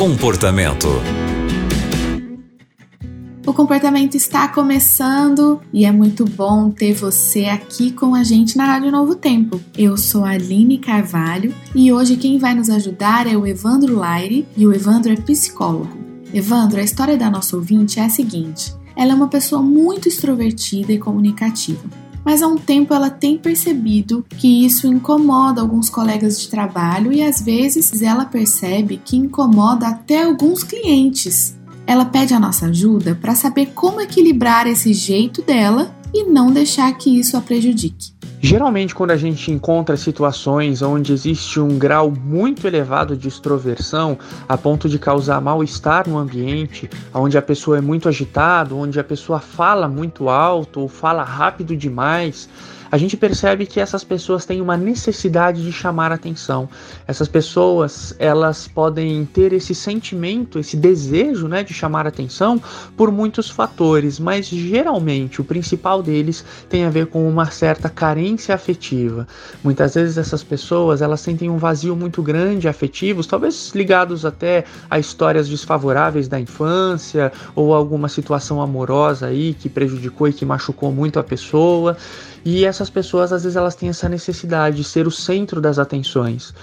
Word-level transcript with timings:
Comportamento. 0.00 0.88
O 3.46 3.52
comportamento 3.52 4.14
está 4.14 4.48
começando 4.48 5.60
e 5.74 5.84
é 5.84 5.92
muito 5.92 6.24
bom 6.24 6.70
ter 6.70 6.94
você 6.94 7.44
aqui 7.44 7.92
com 7.92 8.14
a 8.14 8.24
gente 8.24 8.56
na 8.56 8.64
Rádio 8.64 8.90
Novo 8.90 9.14
Tempo. 9.14 9.60
Eu 9.76 9.98
sou 9.98 10.24
a 10.24 10.30
Aline 10.30 10.78
Carvalho 10.78 11.54
e 11.74 11.92
hoje 11.92 12.16
quem 12.16 12.38
vai 12.38 12.54
nos 12.54 12.70
ajudar 12.70 13.26
é 13.26 13.36
o 13.36 13.46
Evandro 13.46 13.94
Laire 13.94 14.48
e 14.56 14.66
o 14.66 14.72
Evandro 14.72 15.12
é 15.12 15.16
psicólogo. 15.16 15.94
Evandro, 16.32 16.80
a 16.80 16.82
história 16.82 17.18
da 17.18 17.30
nossa 17.30 17.54
ouvinte 17.54 18.00
é 18.00 18.06
a 18.06 18.08
seguinte: 18.08 18.74
ela 18.96 19.12
é 19.12 19.14
uma 19.14 19.28
pessoa 19.28 19.60
muito 19.60 20.08
extrovertida 20.08 20.94
e 20.94 20.98
comunicativa 20.98 22.09
mas 22.24 22.42
há 22.42 22.46
um 22.46 22.56
tempo 22.56 22.92
ela 22.94 23.10
tem 23.10 23.36
percebido 23.36 24.24
que 24.38 24.64
isso 24.64 24.86
incomoda 24.86 25.60
alguns 25.60 25.88
colegas 25.88 26.40
de 26.40 26.48
trabalho 26.48 27.12
e 27.12 27.22
às 27.22 27.40
vezes 27.40 28.02
ela 28.02 28.24
percebe 28.24 29.00
que 29.04 29.16
incomoda 29.16 29.88
até 29.88 30.24
alguns 30.24 30.62
clientes. 30.62 31.56
Ela 31.86 32.04
pede 32.04 32.34
a 32.34 32.40
nossa 32.40 32.66
ajuda 32.66 33.18
para 33.20 33.34
saber 33.34 33.72
como 33.74 34.00
equilibrar 34.00 34.66
esse 34.66 34.92
jeito 34.92 35.42
dela 35.42 35.94
e 36.12 36.24
não 36.24 36.52
deixar 36.52 36.92
que 36.92 37.18
isso 37.18 37.36
a 37.36 37.40
prejudique. 37.40 38.12
Geralmente, 38.42 38.94
quando 38.94 39.10
a 39.10 39.18
gente 39.18 39.52
encontra 39.52 39.98
situações 39.98 40.80
onde 40.80 41.12
existe 41.12 41.60
um 41.60 41.78
grau 41.78 42.10
muito 42.10 42.66
elevado 42.66 43.14
de 43.14 43.28
extroversão, 43.28 44.18
a 44.48 44.56
ponto 44.56 44.88
de 44.88 44.98
causar 44.98 45.42
mal-estar 45.42 46.08
no 46.08 46.16
ambiente, 46.16 46.88
onde 47.12 47.36
a 47.36 47.42
pessoa 47.42 47.76
é 47.76 47.82
muito 47.82 48.08
agitada, 48.08 48.74
onde 48.74 48.98
a 48.98 49.04
pessoa 49.04 49.40
fala 49.40 49.86
muito 49.86 50.30
alto 50.30 50.80
ou 50.80 50.88
fala 50.88 51.22
rápido 51.22 51.76
demais, 51.76 52.48
a 52.90 52.98
gente 52.98 53.16
percebe 53.16 53.66
que 53.66 53.78
essas 53.78 54.02
pessoas 54.02 54.44
têm 54.44 54.60
uma 54.60 54.76
necessidade 54.76 55.62
de 55.62 55.72
chamar 55.72 56.10
atenção. 56.10 56.68
Essas 57.06 57.28
pessoas, 57.28 58.14
elas 58.18 58.66
podem 58.66 59.24
ter 59.26 59.52
esse 59.52 59.74
sentimento, 59.76 60.58
esse 60.58 60.76
desejo, 60.76 61.46
né, 61.46 61.62
de 61.62 61.72
chamar 61.72 62.06
atenção 62.06 62.60
por 62.96 63.12
muitos 63.12 63.48
fatores, 63.48 64.18
mas 64.18 64.46
geralmente 64.46 65.40
o 65.40 65.44
principal 65.44 66.02
deles 66.02 66.44
tem 66.68 66.84
a 66.84 66.90
ver 66.90 67.06
com 67.06 67.28
uma 67.28 67.48
certa 67.50 67.88
carência 67.88 68.29
afetiva. 68.52 69.26
Muitas 69.62 69.94
vezes 69.94 70.18
essas 70.18 70.42
pessoas, 70.42 71.02
elas 71.02 71.20
sentem 71.20 71.48
um 71.50 71.56
vazio 71.56 71.96
muito 71.96 72.22
grande 72.22 72.68
afetivos, 72.68 73.26
talvez 73.26 73.72
ligados 73.74 74.24
até 74.24 74.64
a 74.88 74.98
histórias 74.98 75.48
desfavoráveis 75.48 76.28
da 76.28 76.38
infância 76.38 77.32
ou 77.54 77.74
alguma 77.74 78.08
situação 78.08 78.60
amorosa 78.60 79.26
aí 79.26 79.54
que 79.54 79.68
prejudicou 79.68 80.28
e 80.28 80.32
que 80.32 80.44
machucou 80.44 80.92
muito 80.92 81.18
a 81.18 81.24
pessoa. 81.24 81.96
E 82.44 82.64
essas 82.64 82.88
pessoas, 82.88 83.32
às 83.32 83.42
vezes, 83.42 83.56
elas 83.56 83.74
têm 83.74 83.90
essa 83.90 84.08
necessidade 84.08 84.76
de 84.76 84.84
ser 84.84 85.06
o 85.06 85.10
centro 85.10 85.60
das 85.60 85.78
atenções. 85.78 86.54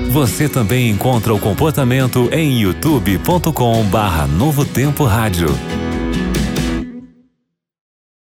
Você 0.10 0.50
também 0.50 0.90
encontra 0.90 1.36
o 1.36 1.40
comportamento 1.40 2.28
em 2.32 2.62
youtube.com/novotempo 2.62 5.04
rádio. 5.04 5.50